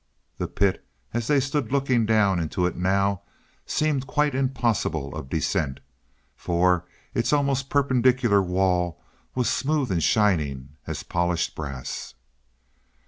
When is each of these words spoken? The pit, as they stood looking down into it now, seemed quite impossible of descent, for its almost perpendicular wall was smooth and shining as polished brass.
The 0.39 0.47
pit, 0.47 0.83
as 1.13 1.27
they 1.27 1.39
stood 1.39 1.71
looking 1.71 2.07
down 2.07 2.39
into 2.39 2.65
it 2.65 2.75
now, 2.75 3.21
seemed 3.67 4.07
quite 4.07 4.33
impossible 4.33 5.15
of 5.15 5.29
descent, 5.29 5.79
for 6.35 6.85
its 7.13 7.31
almost 7.31 7.69
perpendicular 7.69 8.41
wall 8.41 8.99
was 9.35 9.47
smooth 9.47 9.91
and 9.91 10.01
shining 10.01 10.69
as 10.87 11.03
polished 11.03 11.53
brass. 11.53 12.15